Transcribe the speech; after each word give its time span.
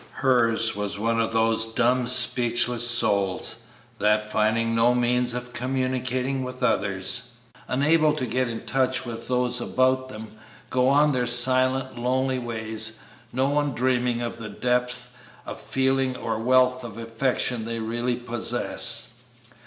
Hers 0.13 0.75
was 0.75 0.97
one 0.97 1.21
of 1.21 1.31
those 1.31 1.67
dumb 1.75 2.07
speechless 2.07 2.87
souls, 2.87 3.57
that, 3.99 4.27
finding 4.31 4.73
no 4.73 4.95
means 4.95 5.35
of 5.35 5.53
communicating 5.53 6.43
with 6.43 6.63
others, 6.63 7.27
unable 7.67 8.11
to 8.13 8.25
get 8.25 8.49
in 8.49 8.65
touch 8.65 9.05
with 9.05 9.27
those 9.27 9.61
about 9.61 10.09
them, 10.09 10.37
go 10.71 10.87
on 10.89 11.11
their 11.11 11.27
silent, 11.27 11.99
lonely 11.99 12.39
ways, 12.39 12.97
no 13.31 13.49
one 13.49 13.73
dreaming 13.75 14.23
of 14.23 14.39
the 14.39 14.49
depth 14.49 15.07
of 15.45 15.61
feeling 15.61 16.15
or 16.17 16.39
wealth 16.39 16.83
of 16.83 16.97
affection 16.97 17.65
they 17.65 17.77
really 17.77 18.15
possess. 18.15 19.17